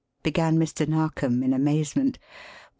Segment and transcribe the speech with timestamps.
[0.23, 0.87] began Mr.
[0.87, 2.17] Narkom, in amazement.